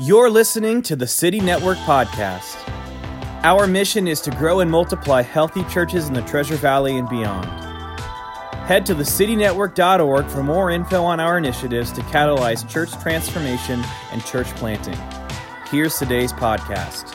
[0.00, 2.56] You're listening to the City Network Podcast.
[3.42, 7.46] Our mission is to grow and multiply healthy churches in the Treasure Valley and beyond.
[8.68, 13.82] Head to thecitynetwork.org for more info on our initiatives to catalyze church transformation
[14.12, 14.96] and church planting.
[15.68, 17.12] Here's today's podcast.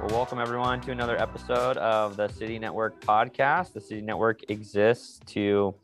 [0.00, 3.72] Well, welcome everyone to another episode of the City Network podcast.
[3.72, 5.76] The City Network exists to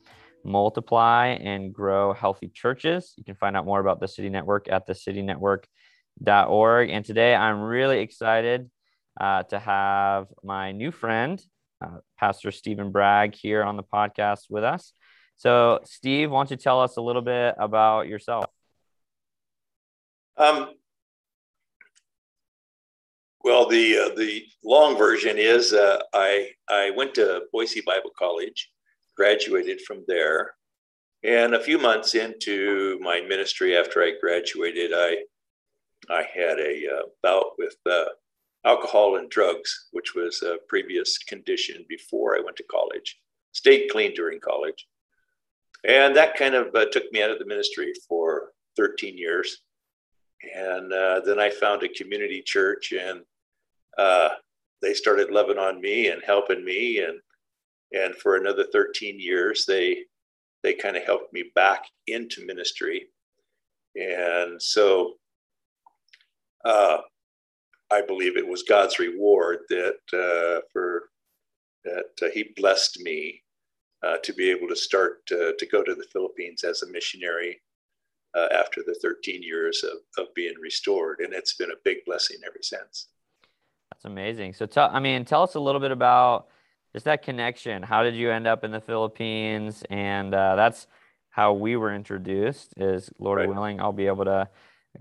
[0.45, 3.15] multiply and grow healthy churches.
[3.17, 6.91] You can find out more about the City Network at thecitynetwork.org.
[6.91, 8.71] And today I'm really excited
[9.21, 11.43] uh, to have my new friend,
[11.85, 14.93] uh, Pastor Stephen Bragg, here on the podcast with us.
[15.37, 18.45] So, Steve, why don't you tell us a little bit about yourself?
[20.37, 20.71] Um,
[23.45, 28.72] well, the uh, the long version is uh, I I went to Boise Bible College
[29.17, 30.55] graduated from there.
[31.25, 35.19] And a few months into my ministry after I graduated, I
[36.11, 38.07] I had a uh, bout with uh,
[38.65, 43.21] alcohol and drugs, which was a previous condition before I went to college.
[43.53, 44.87] Stayed clean during college,
[45.85, 49.59] and that kind of uh, took me out of the ministry for 13 years.
[50.57, 53.21] And uh, then I found a community church, and
[53.99, 54.31] uh,
[54.81, 57.21] they started loving on me and helping me, and
[57.93, 60.05] and for another 13 years they
[60.63, 63.09] they kind of helped me back into ministry.
[63.97, 65.15] And so
[66.65, 66.99] uh,
[67.91, 71.11] i believe it was god's reward that uh, for
[71.85, 73.43] that uh, he blessed me
[74.07, 77.61] uh, to be able to start to go to the philippines as a missionary
[78.35, 81.21] uh, after the 13 years of, of being restored.
[81.21, 83.09] And it's been a big blessing ever since.
[83.91, 84.55] That's amazing.
[84.55, 86.49] So tell i mean tell us a little bit about
[86.93, 87.83] just that connection.
[87.83, 89.83] How did you end up in the Philippines?
[89.89, 90.87] And uh, that's
[91.31, 92.75] how we were introduced.
[92.77, 93.49] Is Lord right.
[93.49, 94.49] willing, I'll be able to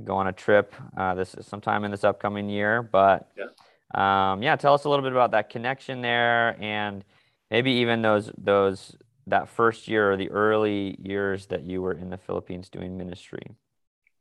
[0.03, 2.81] go on a trip uh, this sometime in this upcoming year.
[2.81, 3.45] But yeah.
[3.93, 7.03] Um, yeah, tell us a little bit about that connection there, and
[7.49, 8.95] maybe even those those
[9.27, 13.43] that first year or the early years that you were in the Philippines doing ministry.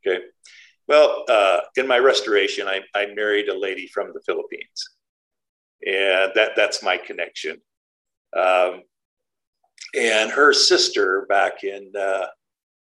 [0.05, 0.25] Okay.
[0.89, 4.89] Well, uh, in my restoration, I, I married a lady from the Philippines
[5.85, 7.57] and that that's my connection.
[8.37, 8.83] Um,
[9.93, 12.27] and her sister back in uh,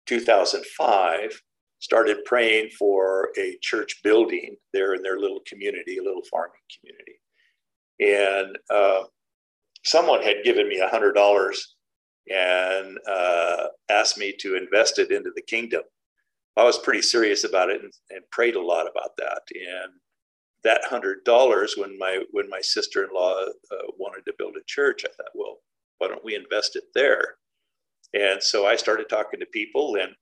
[0.07, 1.41] 2005
[1.79, 7.19] started praying for a church building there in their little community, a little farming community.
[7.99, 9.03] And uh,
[9.83, 11.75] someone had given me a hundred dollars
[12.29, 15.83] and uh, asked me to invest it into the kingdom.
[16.57, 19.41] I was pretty serious about it and, and prayed a lot about that.
[19.53, 19.93] And
[20.63, 25.09] that hundred dollars when my when my sister-in-law uh, wanted to build a church i
[25.15, 25.59] thought well
[25.97, 27.35] why don't we invest it there?
[28.13, 30.13] And so i started talking to people and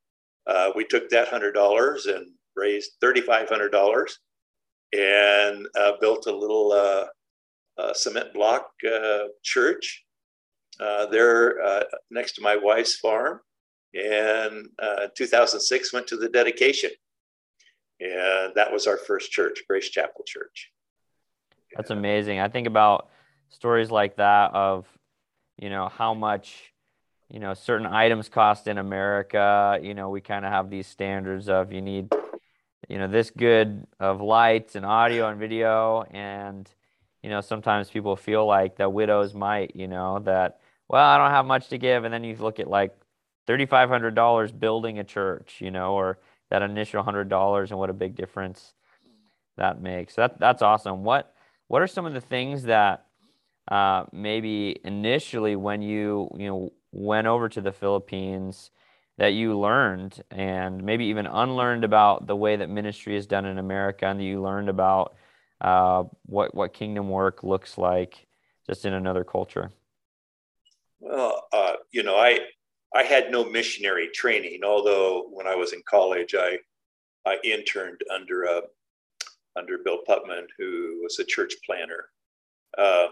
[0.48, 4.12] uh, we took that hundred dollars and raised $3500
[4.94, 7.06] and uh, built a little uh,
[7.78, 10.04] uh, cement block uh, church
[11.12, 11.56] there
[12.12, 13.40] next to my wife's farm.
[13.94, 14.68] And
[15.16, 16.92] 2006 went to the dedication
[18.00, 20.72] and that was our first church, Grace Chapel Church.
[21.76, 22.40] That's amazing.
[22.40, 23.10] I think about
[23.50, 24.86] stories like that of,
[25.58, 26.74] you know, how much,
[27.30, 29.80] you know, certain items cost in America.
[29.82, 32.14] You know, we kind of have these standards of you need,
[32.88, 36.04] you know, this good of lights and audio and video.
[36.12, 36.70] And,
[37.24, 41.32] you know, sometimes people feel like the widows might, you know, that, well, I don't
[41.32, 42.04] have much to give.
[42.04, 42.96] And then you look at like
[43.48, 46.20] $3,500 building a church, you know, or,
[46.50, 48.74] that initial hundred dollars and what a big difference
[49.58, 50.16] that makes.
[50.16, 51.04] That that's awesome.
[51.04, 51.34] What
[51.68, 53.06] what are some of the things that
[53.68, 58.72] uh, maybe initially when you you know went over to the Philippines
[59.18, 63.58] that you learned and maybe even unlearned about the way that ministry is done in
[63.58, 65.16] America and that you learned about
[65.62, 68.28] uh, what what kingdom work looks like
[68.68, 69.72] just in another culture?
[71.00, 72.40] Well, uh, you know, I
[72.96, 76.58] I had no missionary training, although when I was in college, I,
[77.26, 78.62] I interned under, a, uh,
[79.58, 82.06] under Bill Putman, who was a church planter.
[82.78, 83.08] Uh,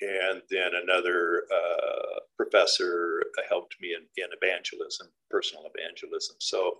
[0.00, 6.34] and then another uh, professor helped me in, in evangelism, personal evangelism.
[6.40, 6.78] So,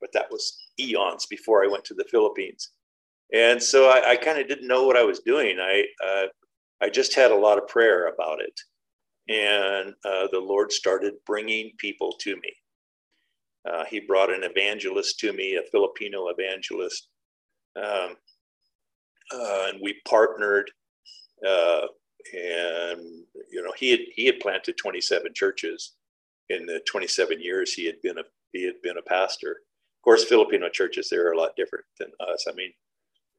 [0.00, 2.72] but that was eons before I went to the Philippines.
[3.32, 5.58] And so I, I kind of didn't know what I was doing.
[5.60, 6.26] I, uh,
[6.82, 8.60] I just had a lot of prayer about it
[9.28, 12.52] and uh, the Lord started bringing people to me.
[13.68, 17.08] Uh, he brought an evangelist to me, a Filipino evangelist,
[17.76, 18.16] um,
[19.32, 20.70] uh, and we partnered.
[21.46, 21.86] Uh,
[22.32, 23.00] and
[23.50, 25.94] you know, he had he had planted 27 churches
[26.48, 29.50] in the 27 years he had been a he had been a pastor.
[29.50, 32.46] Of course, Filipino churches there are a lot different than us.
[32.48, 32.72] I mean,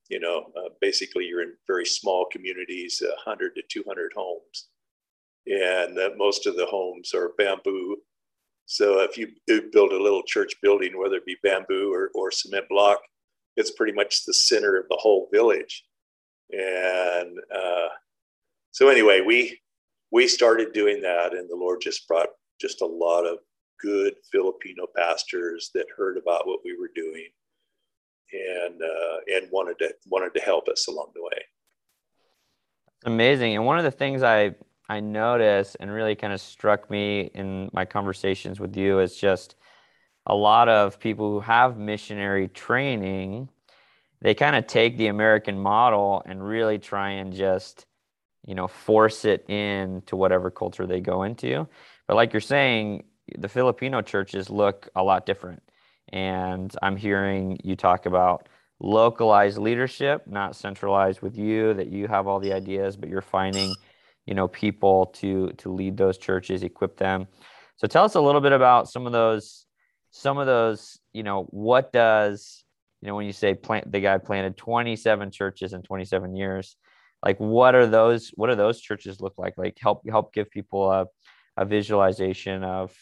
[0.10, 4.68] you know, uh, basically you're in very small communities, 100 to 200 homes,
[5.48, 7.98] and uh, most of the homes are bamboo.
[8.66, 9.30] So if you
[9.72, 13.00] build a little church building, whether it be bamboo or, or cement block,
[13.56, 15.86] it's pretty much the center of the whole village.
[16.52, 17.88] And uh,
[18.72, 19.60] so anyway, we
[20.12, 22.30] we started doing that, and the Lord just brought
[22.62, 23.40] just a lot of
[23.82, 27.28] good Filipino pastors that heard about what we were doing
[28.34, 31.42] and uh, and wanted to wanted to help us along the way.
[33.06, 33.56] Amazing.
[33.56, 34.56] And one of the things I
[34.90, 39.56] I noticed and really kind of struck me in my conversations with you is just
[40.26, 43.50] a lot of people who have missionary training,
[44.22, 47.86] they kind of take the American model and really try and just,
[48.46, 51.68] you know, force it into whatever culture they go into.
[52.08, 53.04] But like you're saying,
[53.38, 55.64] the Filipino churches look a lot different.
[56.10, 58.48] And I'm hearing you talk about
[58.80, 63.76] localized leadership, not centralized with you, that you have all the ideas, but you're finding,
[64.28, 67.28] you know, people to to lead those churches, equip them.
[67.78, 69.66] So tell us a little bit about some of those,
[70.12, 72.64] some of those, you know, what does,
[73.02, 76.76] you know, when you say plant the guy planted 27 churches in 27 years,
[77.24, 79.54] like what are those, what do those churches look like?
[79.58, 81.08] Like help help give people a
[81.58, 82.96] a visualization of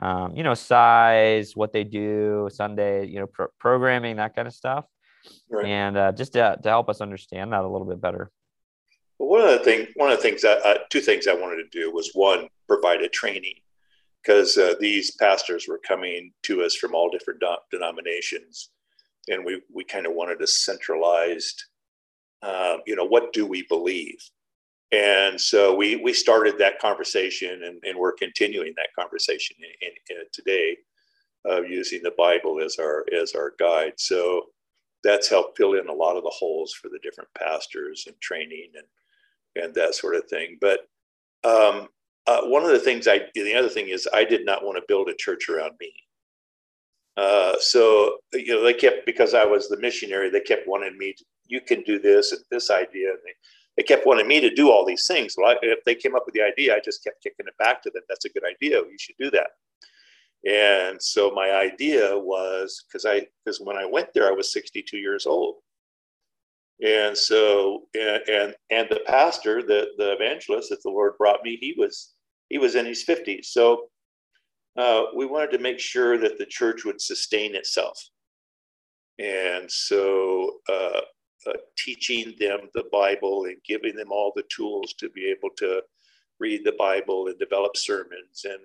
[0.00, 4.54] um, you know size what they do sunday you know pro- programming that kind of
[4.54, 4.86] stuff
[5.50, 5.66] right.
[5.66, 8.30] and uh, just to, to help us understand that a little bit better
[9.20, 11.56] well, one of the things one of the things that uh, two things i wanted
[11.56, 13.54] to do was one provide a training
[14.22, 18.70] because uh, these pastors were coming to us from all different do- denominations
[19.28, 21.64] and we we kind of wanted a centralized
[22.42, 24.18] um, you know what do we believe
[24.92, 30.16] and so we we started that conversation, and, and we're continuing that conversation in, in,
[30.16, 30.76] in today,
[31.48, 33.92] uh, using the Bible as our as our guide.
[33.98, 34.46] So
[35.04, 38.72] that's helped fill in a lot of the holes for the different pastors and training
[38.74, 38.84] and
[39.56, 40.58] and that sort of thing.
[40.60, 40.80] But
[41.44, 41.88] um,
[42.26, 44.84] uh, one of the things I the other thing is I did not want to
[44.86, 45.92] build a church around me.
[47.16, 50.30] Uh, so you know they kept because I was the missionary.
[50.30, 51.14] They kept wanting me.
[51.16, 53.10] To, you can do this and this idea.
[53.10, 53.34] And they,
[53.76, 55.34] they kept wanting me to do all these things.
[55.36, 57.82] Well, I, if they came up with the idea, I just kept kicking it back
[57.82, 58.02] to them.
[58.08, 58.78] That's a good idea.
[58.78, 59.48] You should do that.
[60.48, 64.96] And so my idea was because I because when I went there, I was 62
[64.96, 65.56] years old.
[66.86, 71.56] And so and and, and the pastor, the the evangelist that the Lord brought me,
[71.60, 72.14] he was
[72.48, 73.46] he was in his 50s.
[73.46, 73.88] So
[74.76, 77.98] uh, we wanted to make sure that the church would sustain itself.
[79.18, 81.00] And so uh,
[81.46, 85.82] uh, teaching them the Bible and giving them all the tools to be able to
[86.38, 88.60] read the Bible and develop sermons and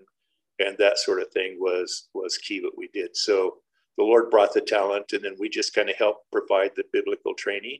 [0.59, 3.15] and that sort of thing was was key what we did.
[3.15, 3.57] So
[3.97, 7.33] the Lord brought the talent, and then we just kind of helped provide the biblical
[7.33, 7.79] training,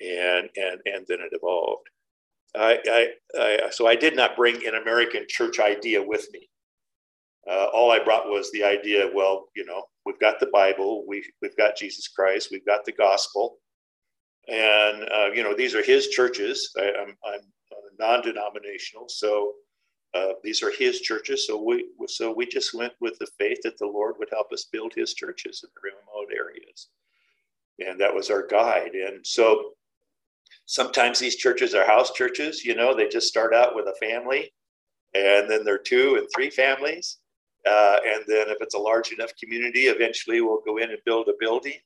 [0.00, 1.88] and and and then it evolved.
[2.56, 3.08] I, I,
[3.38, 6.48] I so I did not bring an American church idea with me.
[7.50, 9.10] Uh, all I brought was the idea.
[9.12, 12.92] Well, you know, we've got the Bible, we we've got Jesus Christ, we've got the
[12.92, 13.58] gospel,
[14.48, 16.70] and uh, you know these are his churches.
[16.78, 19.52] I, am I'm, I'm non-denominational, so
[20.14, 21.46] uh, these are his churches.
[21.46, 24.68] So we so we just went with the faith that the Lord would help us
[24.72, 26.88] build his churches in the remote areas,
[27.80, 28.94] and that was our guide.
[28.94, 29.72] And so
[30.66, 32.64] sometimes these churches are house churches.
[32.64, 34.52] You know, they just start out with a family,
[35.14, 37.18] and then they're two and three families.
[37.68, 41.28] Uh, and then if it's a large enough community, eventually we'll go in and build
[41.28, 41.78] a building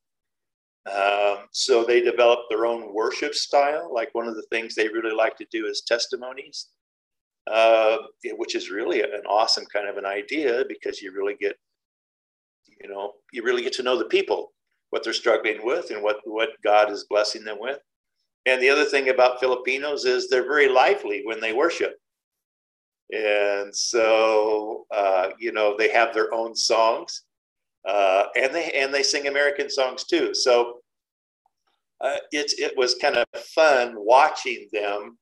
[0.88, 3.92] um, so they developed their own worship style.
[3.92, 6.68] Like one of the things they really like to do is testimonies,
[7.50, 7.98] uh,
[8.36, 11.56] which is really an awesome kind of an idea because you really get,
[12.80, 14.52] you know, you really get to know the people,
[14.90, 17.78] what they're struggling with, and what what God is blessing them with.
[18.48, 21.94] And the other thing about Filipinos is they're very lively when they worship.
[23.10, 27.24] And so, uh, you know, they have their own songs
[27.86, 30.34] uh, and they and they sing American songs too.
[30.34, 30.80] So
[32.00, 35.18] uh, it's it was kind of fun watching them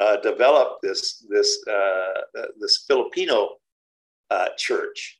[0.00, 3.56] uh, develop this this uh, uh, this Filipino
[4.56, 5.18] church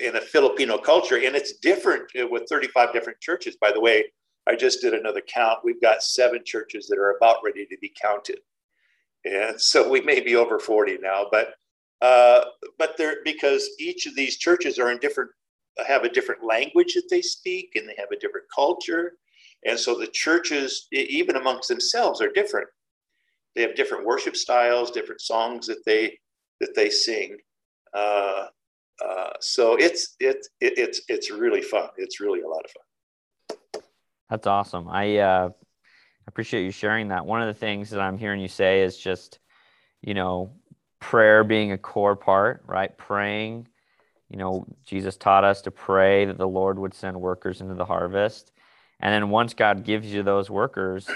[0.00, 3.56] in a Filipino culture, and it's different with 35 different churches.
[3.60, 4.04] By the way,
[4.46, 5.60] I just did another count.
[5.64, 8.40] We've got seven churches that are about ready to be counted,
[9.24, 11.54] and so we may be over 40 now, but.
[12.02, 12.44] Uh,
[12.76, 15.30] but they're because each of these churches are in different
[15.86, 19.14] have a different language that they speak and they have a different culture.
[19.64, 22.68] And so the churches, even amongst themselves, are different.
[23.54, 26.18] They have different worship styles, different songs that they
[26.60, 27.36] that they sing.
[27.94, 28.46] Uh,
[29.04, 31.88] uh, so it's it's it, it's it's really fun.
[31.96, 32.83] It's really a lot of fun.
[34.34, 34.88] That's awesome.
[34.88, 35.50] I uh,
[36.26, 37.24] appreciate you sharing that.
[37.24, 39.38] One of the things that I'm hearing you say is just,
[40.02, 40.50] you know,
[40.98, 42.98] prayer being a core part, right?
[42.98, 43.68] Praying.
[44.28, 47.84] You know, Jesus taught us to pray that the Lord would send workers into the
[47.84, 48.50] harvest.
[48.98, 51.08] And then once God gives you those workers,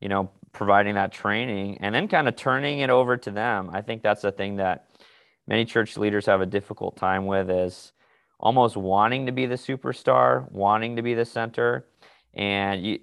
[0.00, 3.68] you know, providing that training and then kind of turning it over to them.
[3.70, 4.86] I think that's the thing that
[5.46, 7.92] many church leaders have a difficult time with is
[8.40, 11.84] almost wanting to be the superstar, wanting to be the center.
[12.34, 12.98] And you,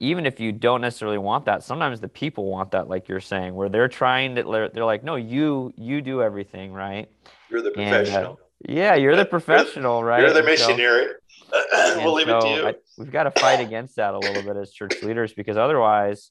[0.00, 3.54] even if you don't necessarily want that, sometimes the people want that, like you're saying,
[3.54, 7.10] where they're trying to, they're like, no, you, you do everything, right?
[7.50, 8.16] You're the professional.
[8.16, 8.34] And, uh,
[8.68, 10.20] yeah, you're the professional, right?
[10.20, 11.06] You're the missionary.
[11.50, 12.68] So, we'll leave so it to you.
[12.68, 16.30] I, we've got to fight against that a little bit as church leaders because otherwise,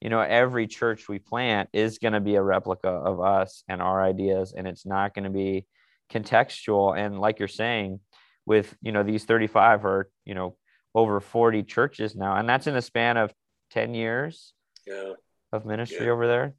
[0.00, 3.80] you know, every church we plant is going to be a replica of us and
[3.80, 5.64] our ideas, and it's not going to be
[6.12, 6.98] contextual.
[6.98, 8.00] And like you're saying,
[8.46, 10.56] with you know these 35 or you know
[10.98, 13.32] over 40 churches now, and that's in the span of
[13.70, 14.52] 10 years
[14.86, 15.12] yeah.
[15.52, 16.12] of ministry yeah.
[16.12, 16.54] over there,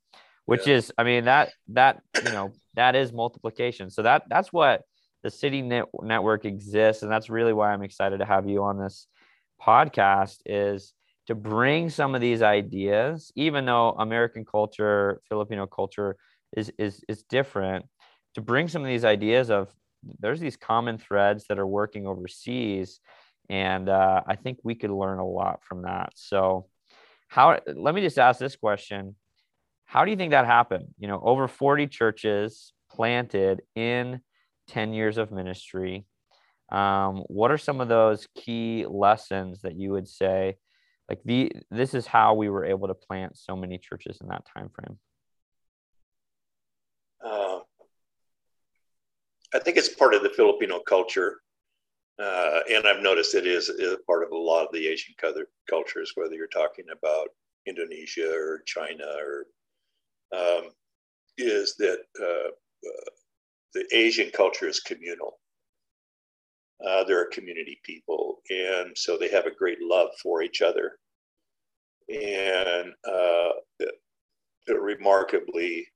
[0.46, 0.76] which yeah.
[0.76, 3.90] is, I mean, that that you know that is multiplication.
[3.90, 4.84] So that that's what
[5.24, 8.80] the city net- network exists, and that's really why I'm excited to have you on
[8.80, 9.08] this
[9.62, 10.38] podcast.
[10.46, 10.94] Is
[11.28, 16.16] to bring some of these ideas, even though American culture, Filipino culture
[16.56, 17.86] is is is different,
[18.36, 19.68] to bring some of these ideas of
[20.20, 23.02] there's these common threads that are working overseas,
[23.50, 26.12] and uh, I think we could learn a lot from that.
[26.16, 26.68] So,
[27.28, 27.60] how?
[27.68, 29.16] Let me just ask this question:
[29.86, 30.88] How do you think that happened?
[30.98, 34.22] You know, over 40 churches planted in
[34.68, 36.06] 10 years of ministry.
[36.72, 40.58] Um, what are some of those key lessons that you would say?
[41.10, 44.46] like the this is how we were able to plant so many churches in that
[44.56, 44.98] time frame
[47.26, 47.60] uh,
[49.54, 51.38] i think it's part of the filipino culture
[52.22, 55.14] uh, and i've noticed it is, is part of a lot of the asian
[55.70, 57.28] cultures whether you're talking about
[57.66, 59.46] indonesia or china or
[60.38, 60.70] um,
[61.38, 63.10] is that uh, uh
[63.74, 65.40] the asian culture is communal
[66.86, 70.98] uh, they're community people, and so they have a great love for each other.
[72.08, 73.50] And uh,
[74.68, 75.88] remarkably,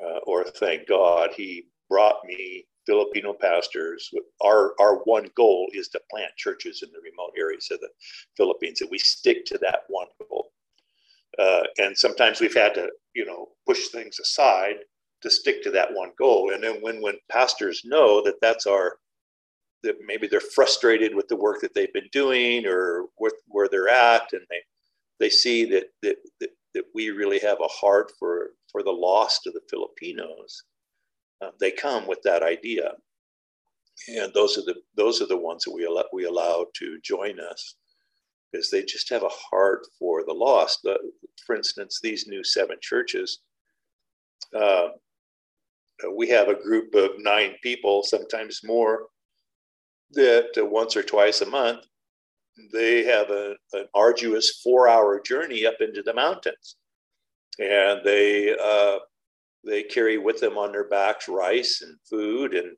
[0.00, 4.10] uh, or thank God, he brought me Filipino pastors.
[4.42, 7.90] Our our one goal is to plant churches in the remote areas of the
[8.36, 10.52] Philippines, and we stick to that one goal.
[11.38, 14.76] Uh, and sometimes we've had to, you know, push things aside
[15.22, 16.52] to stick to that one goal.
[16.52, 18.96] And then when when pastors know that that's our
[19.84, 23.88] that maybe they're frustrated with the work that they've been doing or with where they're
[23.88, 24.62] at and they
[25.20, 29.46] they see that that, that, that we really have a heart for for the lost
[29.46, 30.64] of the filipinos
[31.40, 32.92] uh, they come with that idea.
[34.08, 37.38] And those are the those are the ones that we allow, we allow to join
[37.38, 37.76] us
[38.50, 40.86] because they just have a heart for the lost.
[40.86, 40.94] Uh,
[41.46, 43.40] for instance these new seven churches
[44.58, 44.88] uh,
[46.16, 49.06] we have a group of nine people sometimes more
[50.12, 51.84] that uh, once or twice a month
[52.72, 56.76] they have a, an arduous four hour journey up into the mountains.
[57.58, 58.98] And they uh,
[59.64, 62.76] they carry with them on their backs rice and food and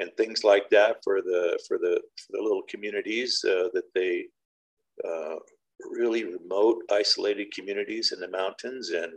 [0.00, 4.24] and things like that for the for the for the little communities uh, that they
[5.04, 5.36] uh,
[5.90, 9.12] really remote isolated communities in the mountains and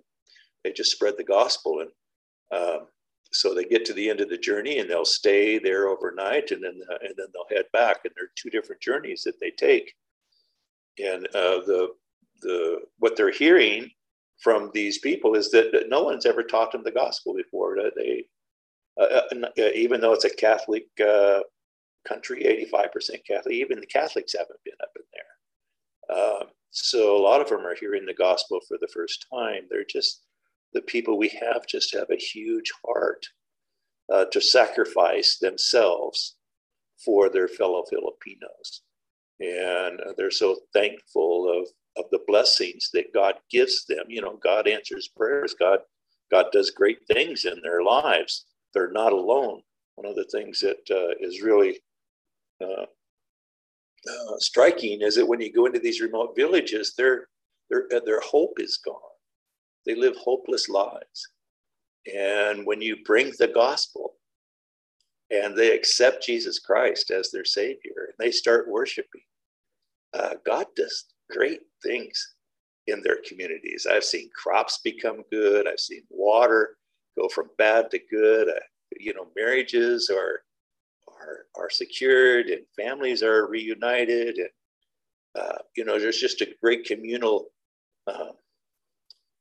[0.64, 1.82] they just spread the gospel.
[1.82, 2.88] And um,
[3.32, 6.64] so they get to the end of the journey and they'll stay there overnight and
[6.64, 8.00] then uh, and then they'll head back.
[8.04, 9.94] And there are two different journeys that they take.
[10.98, 11.90] And uh, the
[12.42, 13.90] the what they're hearing
[14.42, 17.78] from these people is that, no one's ever taught them the gospel before.
[17.96, 18.26] They
[19.00, 21.42] uh, uh, uh even though it's a catholic uh,
[22.08, 26.18] country 85% catholic even the catholics haven't been up in there.
[26.18, 29.64] Um, so a lot of them are hearing the gospel for the first time.
[29.70, 30.22] They're just
[30.74, 33.26] the people we have just have a huge heart
[34.14, 36.36] uh, to sacrifice themselves
[37.04, 38.82] for their fellow Filipinos.
[39.40, 44.06] And they're so thankful of, of the blessings that God gives them.
[44.08, 45.56] You know, God answers prayers.
[45.58, 45.80] God,
[46.32, 48.46] God does great things in their lives.
[48.74, 49.62] They're not alone.
[49.96, 51.80] One of the things that uh, is really
[52.62, 52.86] uh,
[54.08, 57.28] uh, striking is that when you go into these remote villages, their
[57.70, 59.00] their their hope is gone.
[59.86, 61.30] They live hopeless lives.
[62.14, 64.14] And when you bring the gospel
[65.32, 69.22] and they accept Jesus Christ as their Savior and they start worshiping,
[70.14, 72.36] uh, God does great things
[72.88, 73.88] in their communities.
[73.90, 76.78] I've seen crops become good, I've seen water
[77.18, 78.50] go from bad to good.
[78.50, 78.60] Uh,
[79.00, 80.42] you know, marriages are
[81.08, 84.50] are are secured and families are reunited, and
[85.36, 87.48] uh, you know, there's just a great communal
[88.08, 88.32] uh,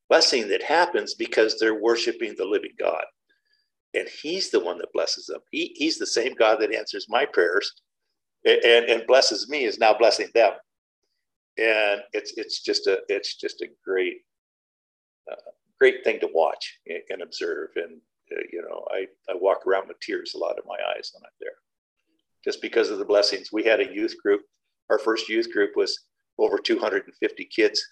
[0.08, 3.04] blessing that happens because they're worshiping the living God,
[3.94, 5.40] and He's the one that blesses them.
[5.50, 7.72] He, he's the same God that answers my prayers,
[8.44, 10.52] and, and, and blesses me is now blessing them,
[11.58, 14.22] and it's it's just a it's just a great
[15.30, 16.78] uh, great thing to watch
[17.10, 17.70] and observe.
[17.76, 18.00] And
[18.32, 21.22] uh, you know, I I walk around with tears a lot in my eyes when
[21.24, 21.56] I'm there,
[22.44, 23.50] just because of the blessings.
[23.52, 24.42] We had a youth group.
[24.90, 25.98] Our first youth group was
[26.38, 27.84] over 250 kids.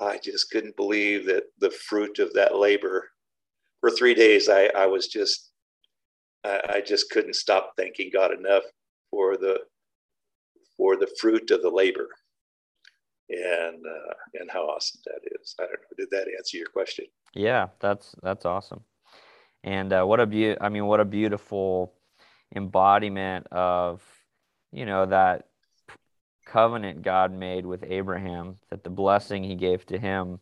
[0.00, 3.10] I just couldn't believe that the fruit of that labor.
[3.80, 5.52] For three days, I, I was just,
[6.44, 8.62] I, I just couldn't stop thanking God enough
[9.10, 9.58] for the,
[10.76, 12.08] for the fruit of the labor
[13.30, 15.54] and uh, and how awesome that is.
[15.58, 15.96] I don't know.
[15.96, 17.06] Did that answer your question?
[17.34, 18.84] Yeah, that's that's awesome.
[19.62, 21.94] And uh, what a be- I mean, what a beautiful
[22.54, 24.02] embodiment of
[24.72, 25.46] you know that
[26.46, 28.56] covenant God made with Abraham.
[28.70, 30.40] That the blessing He gave to him,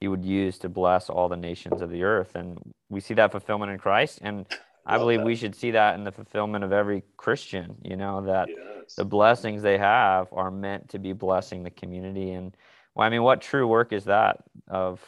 [0.00, 2.58] He would use to bless all the nations of the earth, and
[2.88, 4.20] we see that fulfillment in Christ.
[4.22, 4.46] And
[4.86, 5.26] I believe that.
[5.26, 7.76] we should see that in the fulfillment of every Christian.
[7.82, 8.48] You know that.
[8.48, 12.32] Yeah the blessings they have are meant to be blessing the community.
[12.32, 12.56] And
[12.94, 15.00] well, I mean, what true work is that of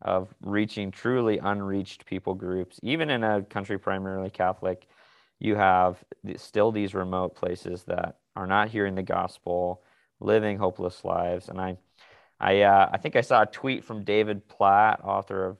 [0.00, 2.78] of reaching truly unreached people groups?
[2.82, 4.86] Even in a country primarily Catholic,
[5.40, 6.02] you have
[6.36, 9.82] still these remote places that are not hearing the gospel,
[10.20, 11.48] living hopeless lives.
[11.48, 11.76] And I,
[12.38, 15.56] I, uh, I think I saw a tweet from David Platt, author of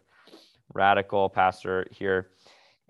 [0.73, 2.29] Radical, pastor here,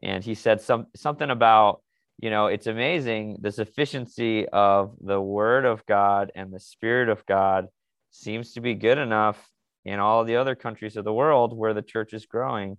[0.03, 1.81] and he said some something about
[2.21, 7.25] you know, it's amazing the sufficiency of the Word of God and the Spirit of
[7.27, 7.69] God
[8.11, 9.49] seems to be good enough
[9.85, 12.77] in all the other countries of the world where the church is growing.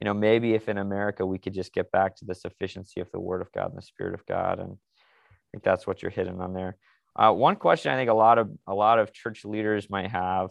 [0.00, 3.10] You know, maybe if in America we could just get back to the sufficiency of
[3.12, 6.10] the Word of God and the Spirit of God, and I think that's what you're
[6.10, 6.76] hitting on there.
[7.14, 10.50] Uh, one question I think a lot of a lot of church leaders might have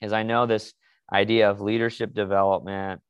[0.00, 0.72] is I know this
[1.12, 3.00] idea of leadership development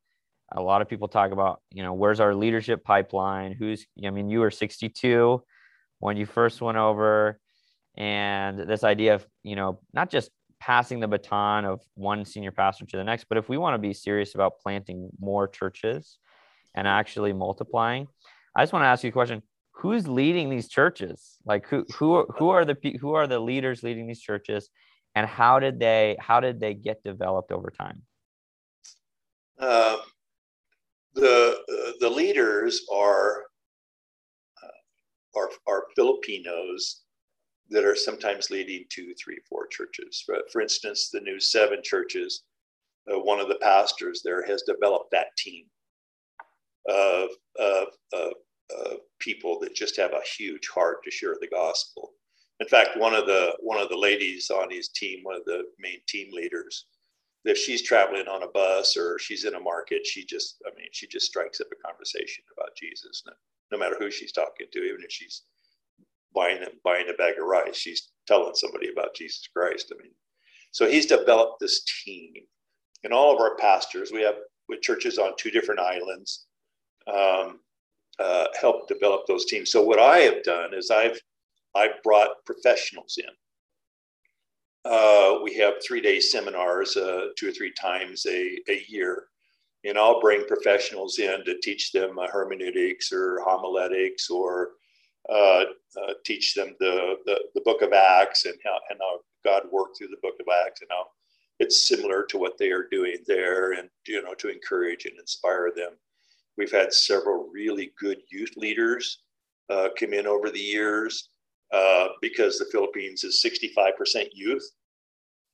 [0.52, 3.52] a lot of people talk about you know where's our leadership pipeline?
[3.52, 5.42] Who's i mean you were 62
[5.98, 7.40] when you first went over.
[7.96, 12.86] And this idea of you know not just passing the baton of one senior pastor
[12.86, 16.16] to the next but if we want to be serious about planting more churches
[16.74, 18.08] and actually multiplying
[18.56, 19.42] i just want to ask you a question.
[19.72, 21.36] Who's leading these churches?
[21.44, 24.70] Like who who who are the who are the leaders leading these churches?
[25.14, 28.02] And how did they how did they get developed over time?
[29.58, 29.98] Uh,
[31.16, 33.44] the the leaders are,
[34.62, 37.02] uh, are are Filipinos
[37.70, 40.24] that are sometimes leading two, three, four churches.
[40.52, 42.44] For instance, the new seven churches,
[43.12, 45.64] uh, one of the pastors there has developed that team
[46.88, 48.32] of, of, of,
[48.78, 52.12] of people that just have a huge heart to share the gospel.
[52.60, 55.64] In fact, one of the one of the ladies on his team, one of the
[55.78, 56.86] main team leaders,
[57.48, 60.88] if she's traveling on a bus or she's in a market, she just, I mean,
[60.92, 63.22] she just strikes up a conversation about Jesus.
[63.26, 63.32] No,
[63.72, 65.42] no matter who she's talking to, even if she's
[66.34, 69.92] buying a, buying a bag of rice, she's telling somebody about Jesus Christ.
[69.94, 70.12] I mean,
[70.72, 72.34] so he's developed this team.
[73.04, 74.36] And all of our pastors, we have
[74.68, 76.46] with churches on two different islands,
[77.06, 77.60] um,
[78.18, 79.70] uh, help develop those teams.
[79.70, 81.20] So what I have done is I've
[81.74, 83.30] I've brought professionals in
[84.86, 89.24] uh, we have three day seminars uh, two or three times a, a year.
[89.84, 94.70] And I'll bring professionals in to teach them uh, hermeneutics or homiletics or
[95.28, 95.64] uh,
[96.00, 99.98] uh, teach them the, the, the, book of Acts and how, and how God worked
[99.98, 101.06] through the book of Acts and how
[101.58, 105.72] it's similar to what they are doing there and, you know, to encourage and inspire
[105.74, 105.92] them.
[106.56, 109.18] We've had several really good youth leaders
[109.68, 111.28] come in over the years.
[111.72, 114.70] Uh, because the Philippines is 65% youth.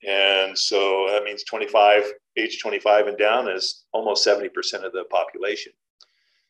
[0.07, 2.05] And so that means 25,
[2.37, 4.47] age 25 and down is almost 70%
[4.85, 5.73] of the population.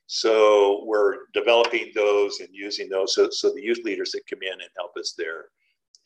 [0.06, 3.14] So we're developing those and using those.
[3.14, 5.46] So, so the youth leaders that come in and help us there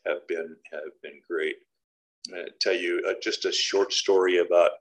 [0.07, 1.57] have been have been great.
[2.35, 4.73] I tell you uh, just a short story about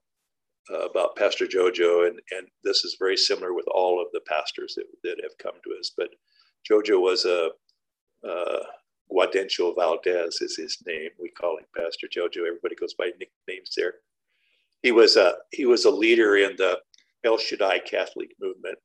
[0.72, 4.76] uh, about Pastor Jojo, and and this is very similar with all of the pastors
[4.76, 5.92] that, that have come to us.
[5.96, 6.10] But
[6.70, 7.50] Jojo was a
[8.28, 8.64] uh,
[9.12, 11.10] Gaudencio Valdez is his name.
[11.20, 12.48] We call him Pastor Jojo.
[12.48, 13.96] Everybody goes by nicknames there.
[14.82, 16.80] He was a he was a leader in the
[17.24, 18.78] El Shaddai Catholic movement,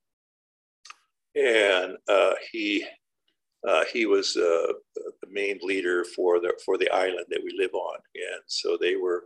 [1.34, 2.84] and uh, he
[3.66, 7.74] uh, he was uh, the main leader for the for the island that we live
[7.74, 9.24] on, and so they were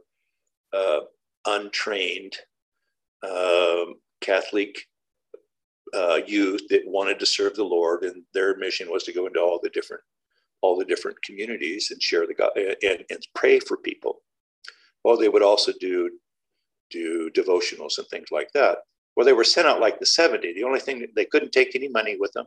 [0.73, 1.01] uh,
[1.47, 2.35] untrained
[3.23, 4.77] um, Catholic
[5.95, 9.41] uh, youth that wanted to serve the Lord, and their mission was to go into
[9.41, 10.03] all the different
[10.61, 14.23] all the different communities and share the God and, and pray for people.
[15.05, 16.11] Well, they would also do
[16.91, 18.79] do devotionals and things like that.
[19.15, 20.55] Well, they were sent out like the 70.
[20.55, 22.47] The only thing they couldn't take any money with them.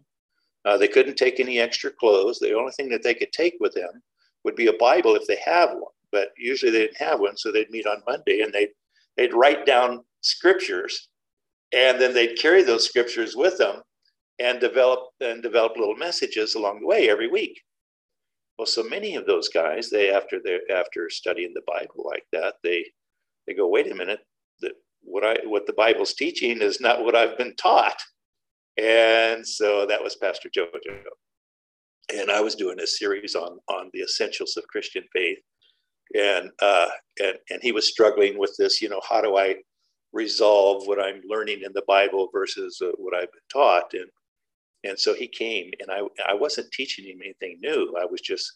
[0.65, 2.39] Uh, they couldn't take any extra clothes.
[2.39, 4.01] The only thing that they could take with them
[4.43, 5.93] would be a Bible if they have one.
[6.11, 8.71] But usually they didn't have one, so they'd meet on Monday and they'd
[9.15, 11.09] they'd write down scriptures,
[11.73, 13.81] and then they'd carry those scriptures with them
[14.39, 17.61] and develop and develop little messages along the way every week.
[18.57, 22.55] Well, so many of those guys, they after they after studying the Bible like that,
[22.63, 22.85] they
[23.45, 24.19] they go, wait a minute,
[24.61, 28.01] that what I what the Bible's teaching is not what I've been taught.
[28.77, 30.69] And so that was Pastor Jojo.
[32.13, 35.39] And I was doing a series on on the essentials of Christian faith.
[36.15, 39.55] And uh, and and he was struggling with this, you know, how do I
[40.17, 43.93] resolve what I'm learning in the Bible versus uh, what I've been taught?
[43.93, 44.09] And
[44.83, 47.95] and so he came, and I I wasn't teaching him anything new.
[47.99, 48.51] I was just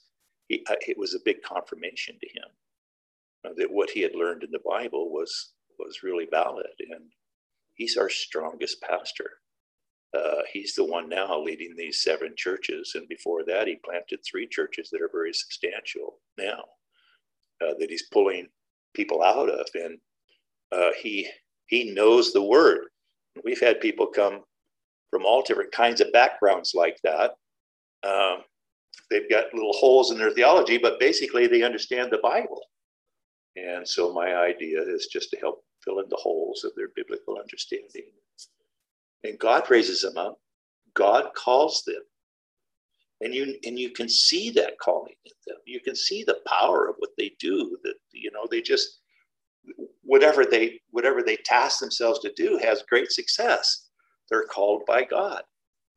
[0.48, 4.66] he, it was a big confirmation to him that what he had learned in the
[4.66, 7.06] Bible was was really valid, and
[7.76, 9.30] he's our strongest pastor.
[10.18, 14.48] Uh, he's the one now leading these seven churches, and before that, he planted three
[14.48, 16.64] churches that are very substantial now
[17.62, 18.48] uh, that he's pulling
[18.94, 19.98] people out of, and
[20.72, 21.28] uh, he
[21.72, 22.82] he knows the word.
[23.44, 24.42] We've had people come
[25.10, 27.32] from all different kinds of backgrounds like that.
[28.04, 28.44] Um,
[29.10, 32.62] they've got little holes in their theology, but basically they understand the Bible.
[33.56, 37.38] And so my idea is just to help fill in the holes of their biblical
[37.40, 38.12] understanding.
[39.24, 40.38] And God raises them up.
[40.94, 42.02] God calls them.
[43.22, 45.58] And you and you can see that calling in them.
[45.66, 47.78] You can see the power of what they do.
[47.84, 49.02] That you know, they just
[50.12, 53.88] whatever they whatever they task themselves to do has great success.
[54.30, 55.44] They're called by God,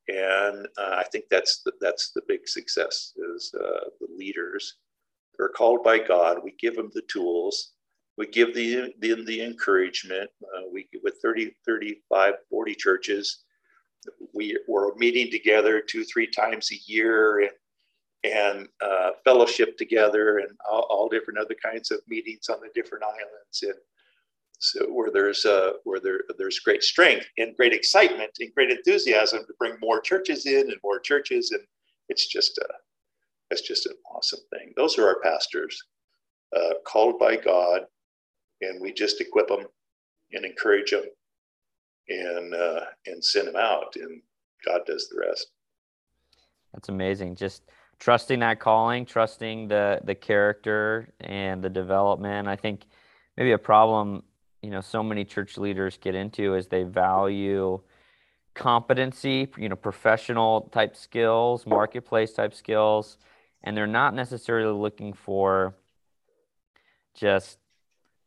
[0.09, 4.77] and uh, I think that's the, that's the big success is uh, the leaders
[5.38, 6.38] they're called by God.
[6.42, 7.72] We give them the tools.
[8.16, 10.31] We give them the, the encouragement.
[10.42, 13.44] Uh, we with 30, 35, 40 churches,
[14.33, 17.50] we, we're meeting together two, three times a year and,
[18.33, 23.05] and uh, fellowship together and all, all, different other kinds of meetings on the different
[23.05, 23.62] islands.
[23.62, 23.74] And
[24.64, 29.40] so where there's uh, where there there's great strength and great excitement and great enthusiasm
[29.40, 31.62] to bring more churches in and more churches and
[32.09, 32.74] it's just uh,
[33.50, 34.72] it's just an awesome thing.
[34.77, 35.81] Those are our pastors,
[36.57, 37.83] uh, called by God,
[38.61, 39.66] and we just equip them
[40.33, 41.05] and encourage them
[42.09, 44.20] and uh, and send them out, and
[44.64, 45.48] God does the rest.
[46.72, 47.37] That's amazing.
[47.37, 47.62] Just
[47.98, 52.48] trusting that calling, trusting the the character and the development.
[52.48, 52.87] I think
[53.37, 54.22] maybe a problem
[54.64, 57.81] you know so many church leaders get into is they value
[58.55, 63.18] competency, you know, professional type skills, marketplace type skills
[63.64, 65.74] and they're not necessarily looking for
[67.14, 67.59] just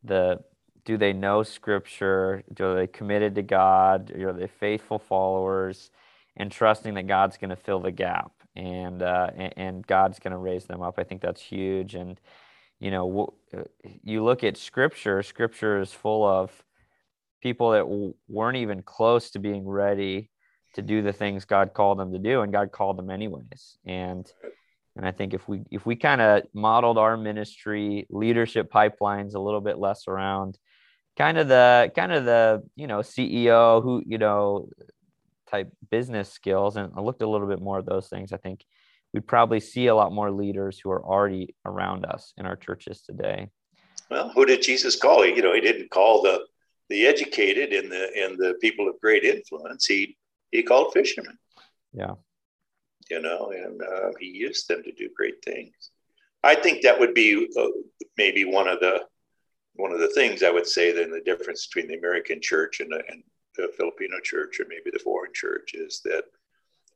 [0.04, 0.40] the
[0.84, 2.44] do they know scripture?
[2.60, 4.12] Are they committed to god?
[4.12, 5.92] Are they faithful followers
[6.36, 10.32] and trusting that god's going to fill the gap and, uh, and, and god's going
[10.32, 10.98] to raise them up?
[10.98, 12.20] I think that's huge and
[12.80, 13.64] you know uh,
[14.04, 16.52] you look at scripture scripture is full of
[17.42, 20.30] people that w- weren't even close to being ready
[20.74, 23.78] to do the things god called them to do and god called them anyways.
[23.86, 24.32] And
[24.98, 29.40] and I think if we if we kind of modeled our ministry leadership pipelines a
[29.40, 30.58] little bit less around
[31.18, 34.70] kind of the kind of the you know CEO who you know
[35.50, 38.66] type business skills and I looked a little bit more at those things, I think
[39.14, 43.02] we'd probably see a lot more leaders who are already around us in our churches
[43.02, 43.50] today.
[44.10, 45.26] Well, who did Jesus call?
[45.26, 46.46] You know, he didn't call the
[46.90, 49.86] the educated and the and the people of great influence.
[49.86, 50.18] He
[50.52, 51.38] he called fishermen.
[51.94, 52.14] Yeah
[53.10, 55.92] you know, and uh, he used them to do great things.
[56.44, 57.68] I think that would be uh,
[58.18, 59.06] maybe one of the
[59.76, 62.92] one of the things I would say then the difference between the American church and
[62.92, 63.22] the, and
[63.56, 66.24] the Filipino church, or maybe the foreign church, is that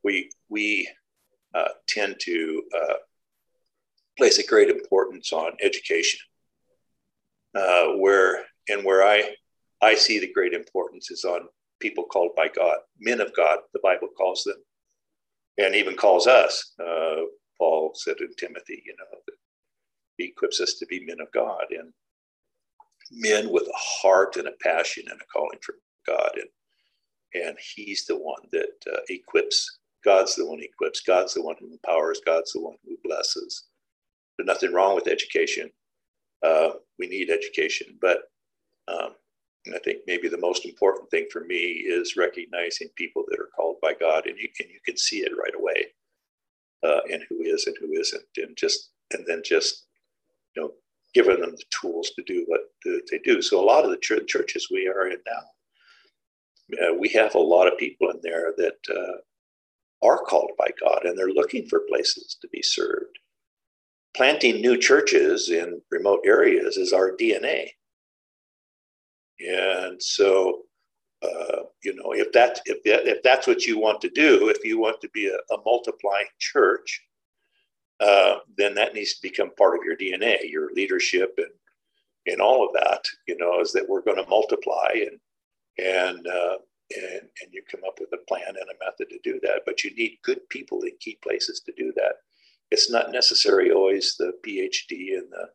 [0.04, 0.90] we we
[1.54, 2.94] uh, tend to uh,
[4.18, 6.20] place a great importance on education,
[7.56, 9.36] uh, where and where I
[9.82, 11.48] I see the great importance is on
[11.80, 13.60] people called by God, men of God.
[13.74, 14.58] The Bible calls them
[15.58, 16.74] and even calls us.
[16.80, 17.24] Uh,
[17.58, 19.20] Paul said in Timothy, you know,
[20.18, 21.92] he equips us to be men of God and
[23.12, 25.76] men with a heart and a passion and a calling for
[26.08, 26.32] God.
[26.36, 29.80] And, and he's the one that uh, equips.
[30.04, 31.02] God's the one who equips.
[31.02, 32.22] God's the one who empowers.
[32.26, 33.66] God's the one who blesses.
[34.38, 35.70] There's nothing wrong with education.
[36.44, 38.20] Uh, we need education, but
[38.88, 39.16] um,
[39.74, 43.78] I think maybe the most important thing for me is recognizing people that are called
[43.82, 45.88] by God, and you can you can see it right away,
[46.84, 49.86] uh, and who is and who isn't, and just and then just
[50.56, 50.72] you know
[51.14, 53.42] giving them the tools to do what they do.
[53.42, 57.40] So a lot of the ch- churches we are in now, uh, we have a
[57.40, 59.18] lot of people in there that uh,
[60.04, 63.20] are called by God, and they're looking for places to be served.
[64.16, 67.70] Planting new churches in remote areas is our DNA
[69.42, 70.64] and so,
[71.24, 74.80] uh, you know, if that if if that's what you want to do, if you
[74.80, 77.02] want to be a, a multiplying church,
[78.00, 81.48] uh, then that needs to become part of your DNA, your leadership, and
[82.28, 83.04] and all of that.
[83.28, 85.20] You know, is that we're going to multiply and
[85.86, 86.58] and uh,
[86.96, 89.62] and and you come up with a plan and a method to do that.
[89.66, 92.16] But you need good people in key places to do that.
[92.72, 95.50] It's not necessarily always the PhD and the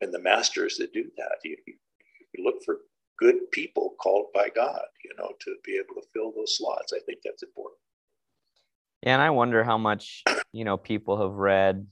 [0.00, 1.36] and the masters that do that.
[1.44, 2.78] You, you look for
[3.18, 6.92] good people called by God, you know, to be able to fill those slots.
[6.92, 7.78] I think that's important.
[9.02, 11.86] Yeah, and I wonder how much, you know, people have read,